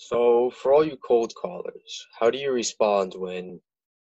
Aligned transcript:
So, 0.00 0.50
for 0.50 0.72
all 0.72 0.84
you 0.84 0.96
cold 0.96 1.34
callers, 1.34 2.06
how 2.18 2.30
do 2.30 2.38
you 2.38 2.52
respond 2.52 3.14
when 3.16 3.60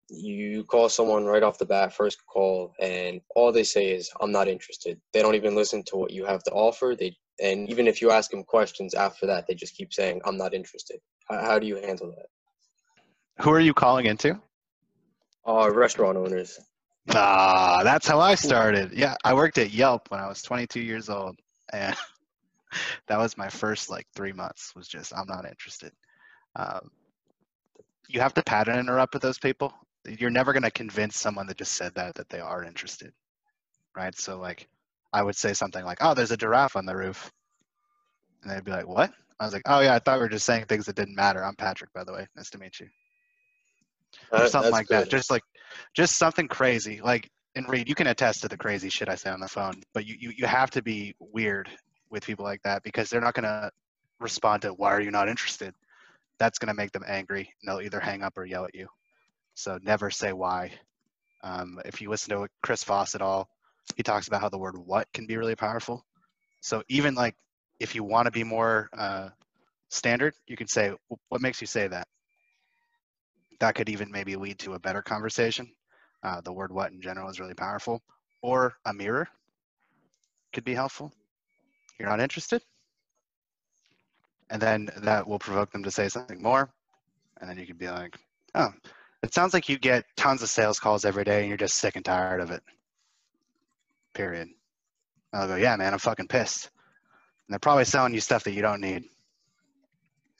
you 0.08 0.64
call 0.64 0.88
someone 0.88 1.24
right 1.24 1.44
off 1.44 1.58
the 1.58 1.64
bat, 1.64 1.94
first 1.94 2.18
call, 2.26 2.74
and 2.80 3.20
all 3.36 3.52
they 3.52 3.62
say 3.62 3.92
is, 3.92 4.10
I'm 4.20 4.32
not 4.32 4.48
interested? 4.48 5.00
They 5.12 5.22
don't 5.22 5.36
even 5.36 5.54
listen 5.54 5.84
to 5.84 5.96
what 5.96 6.10
you 6.10 6.24
have 6.26 6.42
to 6.42 6.50
offer. 6.50 6.96
They 6.98 7.16
and 7.40 7.70
even 7.70 7.86
if 7.86 8.02
you 8.02 8.10
ask 8.10 8.32
them 8.32 8.42
questions 8.42 8.94
after 8.94 9.26
that, 9.26 9.46
they 9.46 9.54
just 9.54 9.76
keep 9.76 9.92
saying, 9.92 10.22
I'm 10.24 10.36
not 10.36 10.54
interested. 10.54 10.98
How, 11.28 11.40
how 11.40 11.58
do 11.60 11.68
you 11.68 11.76
handle 11.76 12.12
that? 12.16 13.44
Who 13.44 13.50
are 13.50 13.60
you 13.60 13.72
calling 13.72 14.06
into? 14.06 14.40
Uh, 15.46 15.70
restaurant 15.72 16.18
owners. 16.18 16.58
Ah, 17.10 17.82
that's 17.84 18.08
how 18.08 18.18
I 18.18 18.34
started. 18.34 18.92
Yeah, 18.92 19.14
I 19.24 19.34
worked 19.34 19.58
at 19.58 19.70
Yelp 19.70 20.10
when 20.10 20.18
I 20.18 20.26
was 20.26 20.42
22 20.42 20.80
years 20.80 21.08
old, 21.08 21.38
and 21.72 21.96
that 23.08 23.18
was 23.18 23.36
my 23.38 23.48
first 23.48 23.90
like 23.90 24.06
three 24.14 24.32
months. 24.32 24.72
Was 24.74 24.88
just 24.88 25.12
I'm 25.16 25.26
not 25.26 25.46
interested. 25.48 25.92
Um, 26.56 26.90
you 28.08 28.20
have 28.20 28.34
to 28.34 28.42
pattern 28.42 28.78
interrupt 28.78 29.14
with 29.14 29.22
those 29.22 29.38
people. 29.38 29.72
You're 30.06 30.30
never 30.30 30.52
going 30.52 30.62
to 30.62 30.70
convince 30.70 31.16
someone 31.16 31.46
that 31.48 31.58
just 31.58 31.72
said 31.72 31.94
that 31.96 32.14
that 32.14 32.28
they 32.28 32.40
are 32.40 32.64
interested, 32.64 33.12
right? 33.96 34.16
So 34.16 34.38
like, 34.38 34.68
I 35.12 35.22
would 35.22 35.36
say 35.36 35.52
something 35.52 35.84
like, 35.84 35.98
"Oh, 36.00 36.14
there's 36.14 36.30
a 36.30 36.36
giraffe 36.36 36.76
on 36.76 36.86
the 36.86 36.96
roof," 36.96 37.30
and 38.42 38.50
they'd 38.52 38.64
be 38.64 38.70
like, 38.70 38.88
"What?" 38.88 39.12
I 39.40 39.44
was 39.44 39.52
like, 39.52 39.62
"Oh 39.66 39.80
yeah, 39.80 39.94
I 39.94 39.98
thought 39.98 40.18
we 40.18 40.24
were 40.24 40.28
just 40.28 40.46
saying 40.46 40.66
things 40.66 40.86
that 40.86 40.96
didn't 40.96 41.16
matter." 41.16 41.44
I'm 41.44 41.56
Patrick, 41.56 41.92
by 41.92 42.04
the 42.04 42.12
way. 42.12 42.26
Nice 42.36 42.50
to 42.50 42.58
meet 42.58 42.80
you 42.80 42.88
or 44.32 44.40
That- 44.40 44.50
something 44.50 44.72
like 44.72 44.88
that. 44.88 45.08
Just 45.08 45.30
like, 45.30 45.42
just 45.94 46.16
something 46.16 46.48
crazy. 46.48 47.00
Like, 47.00 47.30
and 47.54 47.68
Reed, 47.68 47.88
you 47.88 47.94
can 47.94 48.06
attest 48.08 48.42
to 48.42 48.48
the 48.48 48.56
crazy 48.56 48.88
shit 48.88 49.08
I 49.08 49.14
say 49.14 49.30
on 49.30 49.40
the 49.40 49.48
phone, 49.48 49.82
but 49.94 50.06
you, 50.06 50.16
you, 50.18 50.32
you 50.36 50.46
have 50.46 50.70
to 50.72 50.82
be 50.82 51.14
weird 51.18 51.70
with 52.10 52.24
people 52.24 52.44
like 52.44 52.62
that 52.62 52.82
because 52.82 53.10
they're 53.10 53.20
not 53.20 53.34
going 53.34 53.44
to 53.44 53.70
respond 54.20 54.62
to, 54.62 54.70
why 54.70 54.92
are 54.92 55.00
you 55.00 55.10
not 55.10 55.28
interested? 55.28 55.74
That's 56.38 56.58
going 56.58 56.68
to 56.68 56.74
make 56.74 56.92
them 56.92 57.04
angry 57.06 57.52
and 57.60 57.68
they'll 57.68 57.84
either 57.84 58.00
hang 58.00 58.22
up 58.22 58.36
or 58.36 58.44
yell 58.44 58.64
at 58.64 58.74
you. 58.74 58.88
So 59.54 59.78
never 59.82 60.10
say 60.10 60.32
why. 60.32 60.72
Um, 61.42 61.80
if 61.84 62.00
you 62.00 62.10
listen 62.10 62.30
to 62.30 62.48
Chris 62.62 62.84
Voss 62.84 63.14
at 63.14 63.22
all, 63.22 63.48
he 63.96 64.02
talks 64.02 64.28
about 64.28 64.40
how 64.40 64.48
the 64.48 64.58
word 64.58 64.76
what 64.76 65.06
can 65.12 65.26
be 65.26 65.36
really 65.36 65.54
powerful. 65.54 66.04
So 66.60 66.82
even 66.88 67.14
like, 67.14 67.34
if 67.78 67.94
you 67.94 68.04
want 68.04 68.26
to 68.26 68.32
be 68.32 68.44
more 68.44 68.88
uh, 68.96 69.28
standard, 69.90 70.34
you 70.46 70.56
can 70.56 70.66
say, 70.66 70.92
what 71.28 71.40
makes 71.40 71.60
you 71.60 71.66
say 71.66 71.88
that? 71.88 72.08
that 73.60 73.74
could 73.74 73.88
even 73.88 74.10
maybe 74.10 74.36
lead 74.36 74.58
to 74.60 74.74
a 74.74 74.78
better 74.78 75.02
conversation. 75.02 75.70
Uh, 76.22 76.40
the 76.40 76.52
word 76.52 76.72
what 76.72 76.92
in 76.92 77.00
general 77.00 77.28
is 77.28 77.40
really 77.40 77.54
powerful. 77.54 78.02
Or 78.42 78.74
a 78.84 78.92
mirror 78.92 79.28
could 80.52 80.64
be 80.64 80.74
helpful. 80.74 81.12
You're 81.98 82.08
not 82.08 82.20
interested? 82.20 82.62
And 84.50 84.60
then 84.60 84.90
that 84.98 85.26
will 85.26 85.38
provoke 85.38 85.72
them 85.72 85.82
to 85.82 85.90
say 85.90 86.08
something 86.08 86.42
more. 86.42 86.70
And 87.40 87.50
then 87.50 87.58
you 87.58 87.66
could 87.66 87.78
be 87.78 87.88
like, 87.88 88.16
oh, 88.54 88.72
it 89.22 89.34
sounds 89.34 89.54
like 89.54 89.68
you 89.68 89.78
get 89.78 90.04
tons 90.16 90.42
of 90.42 90.48
sales 90.48 90.78
calls 90.78 91.04
every 91.04 91.24
day 91.24 91.40
and 91.40 91.48
you're 91.48 91.56
just 91.56 91.78
sick 91.78 91.96
and 91.96 92.04
tired 92.04 92.40
of 92.40 92.50
it. 92.50 92.62
Period. 94.14 94.48
I'll 95.32 95.48
go, 95.48 95.56
yeah, 95.56 95.76
man, 95.76 95.92
I'm 95.92 95.98
fucking 95.98 96.28
pissed. 96.28 96.70
And 97.46 97.52
they're 97.52 97.58
probably 97.58 97.84
selling 97.84 98.14
you 98.14 98.20
stuff 98.20 98.44
that 98.44 98.52
you 98.52 98.62
don't 98.62 98.80
need. 98.80 99.04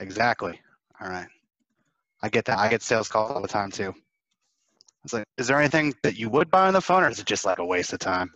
Exactly. 0.01 0.61
All 1.01 1.09
right. 1.09 1.29
I 2.23 2.29
get 2.29 2.45
that. 2.47 2.59
I 2.59 2.69
get 2.69 2.83
sales 2.83 3.09
calls 3.09 3.31
all 3.31 3.43
the 3.43 3.49
time 3.49 3.71
too. 3.71 3.95
It's 5.05 5.13
like, 5.13 5.25
is 5.37 5.47
there 5.47 5.59
anything 5.59 5.95
that 6.03 6.17
you 6.17 6.29
would 6.31 6.51
buy 6.51 6.67
on 6.67 6.75
the 6.75 6.81
phone, 6.81 7.05
or 7.05 7.09
is 7.09 7.21
it 7.21 7.27
just 7.27 7.45
like 7.45 7.59
a 7.59 7.65
waste 7.65 7.93
of 7.93 8.01
time? 8.01 8.33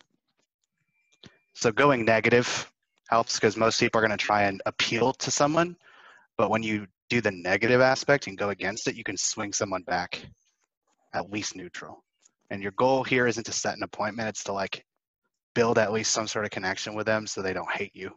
So 1.54 1.72
going 1.72 2.04
negative 2.04 2.70
helps 3.10 3.34
because 3.36 3.56
most 3.56 3.80
people 3.80 3.98
are 3.98 4.06
going 4.06 4.16
to 4.16 4.24
try 4.24 4.42
and 4.44 4.62
appeal 4.66 5.12
to 5.14 5.30
someone, 5.30 5.76
but 6.38 6.50
when 6.50 6.62
you 6.62 6.86
do 7.08 7.20
the 7.20 7.30
negative 7.30 7.80
aspect 7.80 8.26
and 8.26 8.38
go 8.38 8.50
against 8.50 8.86
it, 8.88 8.94
you 8.94 9.04
can 9.04 9.16
swing 9.16 9.52
someone 9.52 9.82
back 9.82 10.24
at 11.12 11.30
least 11.30 11.56
neutral. 11.56 12.04
And 12.50 12.62
your 12.62 12.72
goal 12.72 13.04
here 13.04 13.26
isn't 13.26 13.44
to 13.44 13.52
set 13.52 13.76
an 13.76 13.82
appointment; 13.82 14.28
it's 14.28 14.44
to 14.44 14.52
like 14.52 14.84
build 15.54 15.78
at 15.78 15.92
least 15.92 16.12
some 16.12 16.28
sort 16.28 16.44
of 16.44 16.50
connection 16.50 16.94
with 16.94 17.06
them, 17.06 17.26
so 17.26 17.42
they 17.42 17.52
don't 17.52 17.70
hate 17.70 17.94
you, 17.94 18.10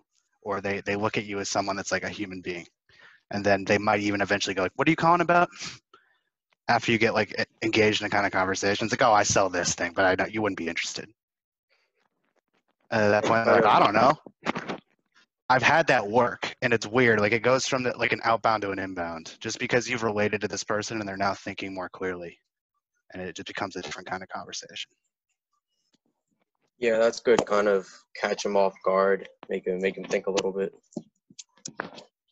or 0.43 0.61
they 0.61 0.81
they 0.81 0.95
look 0.95 1.17
at 1.17 1.25
you 1.25 1.39
as 1.39 1.49
someone 1.49 1.75
that's 1.75 1.91
like 1.91 2.03
a 2.03 2.09
human 2.09 2.41
being 2.41 2.67
and 3.31 3.43
then 3.43 3.65
they 3.65 3.77
might 3.77 3.99
even 3.99 4.21
eventually 4.21 4.53
go 4.53 4.61
like, 4.63 4.71
"What 4.75 4.87
are 4.87 4.91
you 4.91 4.95
calling 4.95 5.21
about?" 5.21 5.49
After 6.69 6.91
you 6.91 6.97
get 6.97 7.13
like 7.13 7.47
engaged 7.61 8.01
in 8.01 8.07
a 8.07 8.09
kind 8.09 8.25
of 8.25 8.31
conversation, 8.31 8.85
it's 8.85 8.93
like, 8.93 9.01
"Oh, 9.01 9.11
I 9.13 9.23
sell 9.23 9.49
this 9.49 9.75
thing, 9.75 9.91
but 9.93 10.05
I 10.05 10.15
don't, 10.15 10.33
you 10.33 10.41
wouldn't 10.41 10.57
be 10.57 10.69
interested." 10.69 11.09
And 12.91 13.01
at 13.01 13.09
that 13.09 13.25
point, 13.25 13.47
like, 13.47 13.65
"I 13.65 13.79
don't 13.79 13.93
know." 13.93 14.17
I've 15.49 15.63
had 15.63 15.87
that 15.87 16.07
work, 16.07 16.55
and 16.61 16.73
it's 16.73 16.87
weird. 16.87 17.19
Like 17.19 17.33
it 17.33 17.41
goes 17.41 17.67
from 17.67 17.83
the, 17.83 17.95
like 17.97 18.13
an 18.13 18.21
outbound 18.23 18.61
to 18.63 18.71
an 18.71 18.79
inbound, 18.79 19.37
just 19.39 19.59
because 19.59 19.89
you've 19.89 20.03
related 20.03 20.41
to 20.41 20.47
this 20.47 20.63
person 20.63 20.99
and 20.99 21.07
they're 21.07 21.17
now 21.17 21.33
thinking 21.33 21.73
more 21.73 21.89
clearly, 21.89 22.37
and 23.13 23.21
it 23.21 23.35
just 23.35 23.47
becomes 23.47 23.75
a 23.75 23.81
different 23.81 24.09
kind 24.09 24.23
of 24.23 24.29
conversation. 24.29 24.91
Yeah, 26.79 26.97
that's 26.97 27.19
good. 27.19 27.45
Kind 27.45 27.67
of 27.67 27.87
catch 28.19 28.43
them 28.43 28.55
off 28.55 28.73
guard, 28.83 29.27
make 29.49 29.65
them 29.65 29.79
make 29.79 29.95
them 29.95 30.05
think 30.05 30.27
a 30.27 30.31
little 30.31 30.51
bit. 30.51 30.73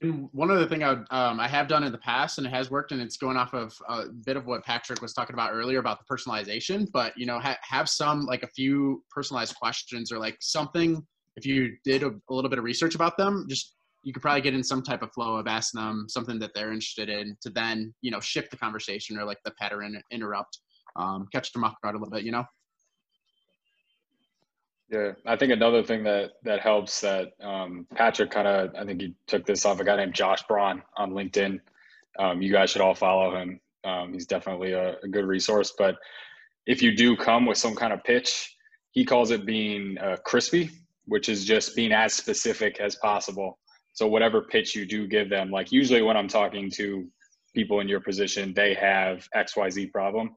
And 0.01 0.29
one 0.31 0.49
other 0.49 0.67
thing 0.67 0.83
I 0.83 0.93
would, 0.93 1.05
um, 1.11 1.39
I 1.39 1.47
have 1.47 1.67
done 1.67 1.83
in 1.83 1.91
the 1.91 1.99
past, 1.99 2.39
and 2.39 2.47
it 2.47 2.49
has 2.49 2.71
worked, 2.71 2.91
and 2.91 3.01
it's 3.01 3.17
going 3.17 3.37
off 3.37 3.53
of 3.53 3.73
a 3.87 4.05
bit 4.25 4.35
of 4.35 4.47
what 4.47 4.65
Patrick 4.65 4.99
was 5.01 5.13
talking 5.13 5.35
about 5.35 5.51
earlier 5.53 5.79
about 5.79 5.99
the 5.99 6.15
personalization. 6.15 6.87
But 6.91 7.13
you 7.17 7.25
know, 7.25 7.39
ha- 7.39 7.59
have 7.61 7.87
some 7.87 8.25
like 8.25 8.43
a 8.43 8.47
few 8.47 9.03
personalized 9.11 9.55
questions 9.55 10.11
or 10.11 10.17
like 10.17 10.37
something. 10.39 11.05
If 11.35 11.45
you 11.45 11.75
did 11.83 12.03
a, 12.03 12.07
a 12.07 12.33
little 12.33 12.49
bit 12.49 12.59
of 12.59 12.65
research 12.65 12.95
about 12.95 13.17
them, 13.17 13.45
just 13.49 13.75
you 14.03 14.13
could 14.13 14.21
probably 14.21 14.41
get 14.41 14.53
in 14.53 14.63
some 14.63 14.81
type 14.81 15.03
of 15.03 15.11
flow 15.13 15.35
of 15.35 15.47
asking 15.47 15.81
them 15.81 16.05
something 16.09 16.39
that 16.39 16.51
they're 16.55 16.71
interested 16.71 17.09
in 17.09 17.37
to 17.41 17.49
then 17.49 17.93
you 18.01 18.11
know 18.11 18.19
shift 18.19 18.51
the 18.51 18.57
conversation 18.57 19.17
or 19.17 19.25
like 19.25 19.37
the 19.45 19.51
pattern 19.59 20.01
interrupt, 20.11 20.59
um, 20.95 21.27
catch 21.31 21.51
them 21.53 21.63
off 21.63 21.75
guard 21.83 21.95
a 21.95 21.97
little 21.97 22.11
bit. 22.11 22.23
You 22.23 22.31
know. 22.31 22.45
Yeah, 24.89 25.11
I 25.25 25.37
think 25.37 25.53
another 25.53 25.83
thing 25.83 26.03
that 26.03 26.31
that 26.43 26.59
helps 26.59 26.99
that 27.01 27.29
um, 27.41 27.87
Patrick 27.95 28.31
kind 28.31 28.47
of 28.47 28.75
I 28.75 28.85
think 28.85 29.01
he 29.01 29.15
took 29.27 29.45
this 29.45 29.65
off 29.65 29.79
a 29.79 29.85
guy 29.85 29.95
named 29.95 30.13
Josh 30.13 30.43
Braun 30.47 30.81
on 30.97 31.11
LinkedIn. 31.11 31.59
Um, 32.19 32.41
you 32.41 32.51
guys 32.51 32.71
should 32.71 32.81
all 32.81 32.95
follow 32.95 33.35
him. 33.35 33.59
Um, 33.83 34.13
he's 34.13 34.25
definitely 34.25 34.73
a, 34.73 34.97
a 35.01 35.07
good 35.07 35.25
resource. 35.25 35.73
But 35.77 35.95
if 36.67 36.81
you 36.81 36.95
do 36.95 37.15
come 37.15 37.45
with 37.45 37.57
some 37.57 37.75
kind 37.75 37.93
of 37.93 38.03
pitch, 38.03 38.55
he 38.91 39.05
calls 39.05 39.31
it 39.31 39.45
being 39.45 39.97
uh, 39.97 40.17
crispy, 40.25 40.69
which 41.05 41.29
is 41.29 41.45
just 41.45 41.75
being 41.75 41.91
as 41.91 42.13
specific 42.13 42.79
as 42.79 42.95
possible. 42.95 43.57
So 43.93 44.07
whatever 44.07 44.43
pitch 44.43 44.75
you 44.75 44.85
do 44.85 45.07
give 45.07 45.29
them, 45.29 45.51
like 45.51 45.71
usually 45.71 46.01
when 46.01 46.15
I'm 46.15 46.27
talking 46.27 46.69
to 46.71 47.07
people 47.53 47.81
in 47.81 47.87
your 47.87 47.99
position, 47.99 48.53
they 48.53 48.73
have 48.75 49.27
X 49.35 49.55
Y 49.57 49.69
Z 49.69 49.87
problem, 49.87 50.35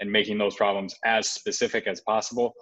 and 0.00 0.10
making 0.10 0.38
those 0.38 0.56
problems 0.56 0.94
as 1.04 1.30
specific 1.30 1.86
as 1.86 2.00
possible 2.00 2.54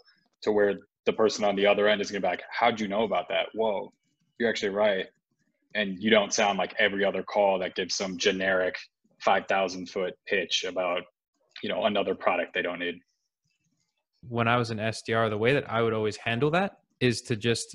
to 0.43 0.53
where 0.53 0.75
the 1.07 1.13
person 1.13 1.45
on 1.45 1.57
the 1.57 1.67
other 1.67 1.89
end 1.89 2.01
is 2.01 2.11
going 2.11 2.21
to 2.21 2.27
be 2.27 2.31
like, 2.31 2.43
How'd 2.51 2.81
you 2.81 2.89
know 2.89 3.05
about 3.05 3.29
that? 3.29 3.47
Whoa, 3.55 3.93
you're 4.39 4.49
actually 4.51 4.71
right. 4.71 5.07
And 5.75 5.97
you 6.03 6.11
don't 6.11 6.34
sound 6.34 6.59
like 6.59 6.75
every 6.79 7.05
other 7.05 7.23
call 7.23 7.59
that 7.61 7.75
gives 7.75 7.95
some 7.95 8.19
generic 8.19 8.77
5,000 9.21 9.89
foot 9.89 10.15
pitch 10.27 10.65
about, 10.69 11.03
you 11.63 11.69
know, 11.69 11.84
another 11.84 12.15
product 12.15 12.53
they 12.55 12.63
don't 12.63 12.81
need. 12.81 12.97
when 14.29 14.49
I 14.49 14.57
was 14.57 14.71
an 14.71 14.79
SDR, 14.79 15.31
the 15.31 15.39
way 15.39 15.53
that 15.55 15.71
I 15.71 15.83
would 15.83 15.93
always 15.93 16.17
handle 16.17 16.51
that 16.51 16.81
is 17.03 17.21
to 17.21 17.35
just 17.35 17.75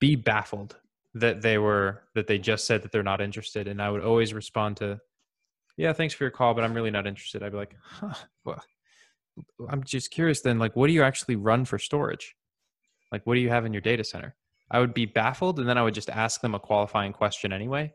be 0.00 0.16
baffled 0.16 0.76
that 1.14 1.42
they 1.42 1.58
were 1.58 2.02
that 2.14 2.26
they 2.26 2.38
just 2.38 2.66
said 2.66 2.82
that 2.82 2.90
they're 2.90 3.02
not 3.02 3.20
interested, 3.20 3.68
and 3.68 3.82
I 3.82 3.90
would 3.90 4.02
always 4.02 4.32
respond 4.32 4.78
to, 4.78 4.98
"Yeah, 5.76 5.92
thanks 5.92 6.14
for 6.14 6.24
your 6.24 6.30
call, 6.30 6.54
but 6.54 6.64
I'm 6.64 6.74
really 6.74 6.90
not 6.90 7.06
interested." 7.06 7.42
I'd 7.42 7.52
be 7.52 7.58
like, 7.58 7.76
"Huh, 7.80 8.14
well, 8.44 8.64
I'm 9.68 9.84
just 9.84 10.10
curious. 10.10 10.40
Then, 10.40 10.58
like, 10.58 10.74
what 10.74 10.86
do 10.86 10.94
you 10.94 11.02
actually 11.02 11.36
run 11.36 11.66
for 11.66 11.78
storage? 11.78 12.34
Like, 13.12 13.26
what 13.26 13.34
do 13.34 13.40
you 13.40 13.50
have 13.50 13.66
in 13.66 13.74
your 13.74 13.82
data 13.82 14.04
center?" 14.04 14.34
I 14.70 14.80
would 14.80 14.94
be 14.94 15.06
baffled, 15.06 15.58
and 15.58 15.68
then 15.68 15.78
I 15.78 15.82
would 15.82 15.94
just 15.94 16.10
ask 16.10 16.40
them 16.40 16.54
a 16.54 16.60
qualifying 16.60 17.12
question 17.12 17.52
anyway, 17.52 17.92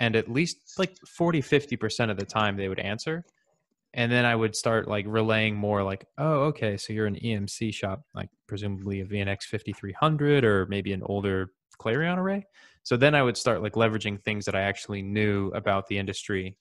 and 0.00 0.16
at 0.16 0.30
least 0.30 0.78
like 0.78 0.96
40, 1.06 1.40
50 1.40 1.76
percent 1.76 2.10
of 2.10 2.16
the 2.16 2.26
time 2.26 2.56
they 2.56 2.68
would 2.68 2.80
answer 2.80 3.24
and 3.96 4.12
then 4.12 4.26
I 4.26 4.36
would 4.36 4.54
start 4.54 4.88
like 4.88 5.06
relaying 5.08 5.56
more 5.56 5.82
like, 5.82 6.06
oh, 6.18 6.42
okay, 6.44 6.76
so 6.76 6.92
you're 6.92 7.06
an 7.06 7.16
EMC 7.16 7.72
shop, 7.72 8.02
like 8.14 8.28
presumably 8.46 9.00
a 9.00 9.06
VNX 9.06 9.44
5300 9.44 10.44
or 10.44 10.66
maybe 10.66 10.92
an 10.92 11.02
older 11.02 11.52
CLARiiON 11.80 12.18
array. 12.18 12.46
So 12.82 12.98
then 12.98 13.14
I 13.14 13.22
would 13.22 13.38
start 13.38 13.62
like 13.62 13.72
leveraging 13.72 14.22
things 14.22 14.44
that 14.44 14.54
I 14.54 14.60
actually 14.60 15.00
knew 15.00 15.48
about 15.48 15.86
the 15.86 15.96
industry, 15.96 16.58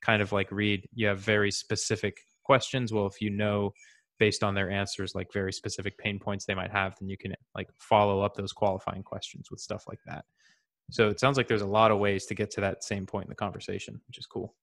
kind 0.00 0.22
of 0.22 0.32
like 0.32 0.50
Reed. 0.50 0.88
You 0.94 1.08
have 1.08 1.20
very 1.20 1.50
specific 1.50 2.16
questions. 2.44 2.94
Well, 2.94 3.06
if 3.06 3.20
you 3.20 3.28
know 3.28 3.74
based 4.18 4.42
on 4.42 4.54
their 4.54 4.70
answers, 4.70 5.14
like 5.14 5.30
very 5.34 5.52
specific 5.52 5.98
pain 5.98 6.18
points 6.18 6.46
they 6.46 6.54
might 6.54 6.72
have, 6.72 6.94
then 6.98 7.10
you 7.10 7.18
can 7.18 7.34
like 7.54 7.68
follow 7.78 8.22
up 8.22 8.34
those 8.34 8.52
qualifying 8.52 9.02
questions 9.02 9.50
with 9.50 9.60
stuff 9.60 9.84
like 9.86 10.00
that. 10.06 10.24
So 10.90 11.08
it 11.08 11.20
sounds 11.20 11.36
like 11.36 11.46
there's 11.46 11.60
a 11.60 11.66
lot 11.66 11.90
of 11.90 11.98
ways 11.98 12.24
to 12.26 12.34
get 12.34 12.50
to 12.52 12.62
that 12.62 12.84
same 12.84 13.04
point 13.04 13.26
in 13.26 13.30
the 13.30 13.36
conversation, 13.36 14.00
which 14.08 14.16
is 14.16 14.26
cool. 14.26 14.54